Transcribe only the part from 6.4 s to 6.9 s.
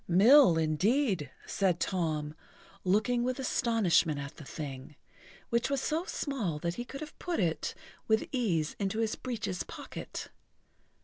that he